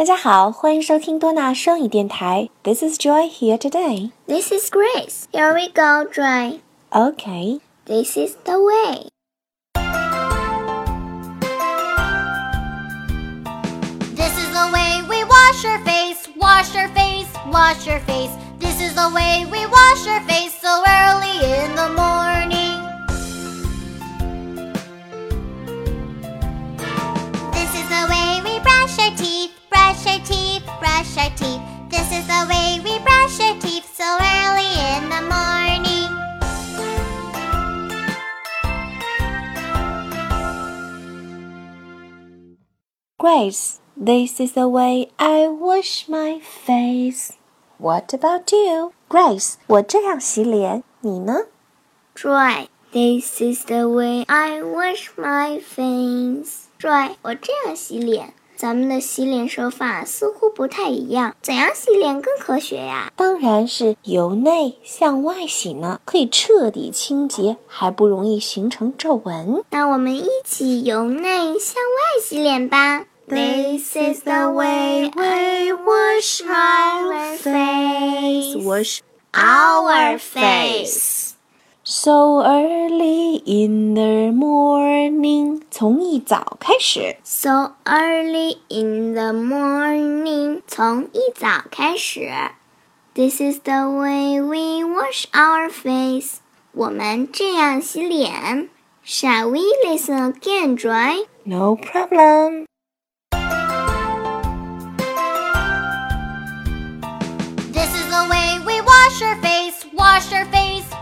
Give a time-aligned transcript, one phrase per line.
[0.00, 2.48] 大家好，欢迎收听多纳双语电台。
[2.62, 4.10] This is Joy here today.
[4.26, 5.24] This is Grace.
[5.32, 6.60] Here we go, Joy.
[6.90, 7.60] Okay.
[7.86, 9.08] This is the way.
[14.14, 18.30] This is the way we wash our face, wash our face, wash our face.
[18.58, 22.09] This is the way we wash our face so early in the morning.
[31.20, 31.60] our teeth.
[31.90, 36.08] This is the way we brush our teeth so early in the morning.
[43.18, 47.32] Grace, this is the way I wash my face.
[47.76, 48.92] What about you?
[49.10, 51.46] Grace, 我这样洗脸，你呢？
[52.14, 52.68] Joy.
[52.92, 56.68] This is the way I wash my face.
[56.78, 57.16] Joy.
[57.22, 58.32] 我这样洗脸。
[58.61, 63.11] 咱们的洗脸手法似乎不太一样，怎样洗脸更科学呀？
[63.15, 69.63] 当然是由内向外洗呢，可以彻底清洁，还不容易形成皱纹。
[69.71, 73.05] 那我们一起由内向外洗脸吧。
[73.27, 78.63] This is the way we wash our face.
[78.63, 78.99] Wash
[79.33, 81.30] Our face.
[81.90, 87.16] so early in the morning，从一早开始。
[87.22, 92.28] So early in the morning，从一早开始。
[93.14, 96.40] This is the way we wash our face。
[96.72, 98.68] 我们这样洗脸。
[99.04, 101.26] Shall we listen again, Joy?
[101.44, 102.66] No problem.
[107.72, 110.49] This is the way we wash our face, wash our face,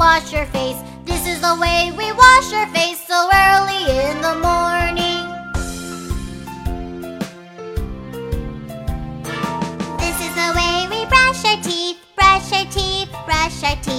[0.00, 0.78] wash our face.
[1.04, 5.24] This is the way we wash our face so early in the morning.
[9.98, 13.89] This is the way we brush our teeth, brush our teeth, brush our teeth.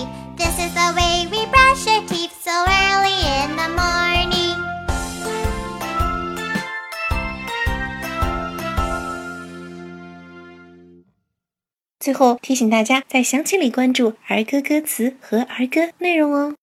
[12.01, 16.56] 最后提醒大家，在详情里关注儿歌歌词和儿歌内容哦。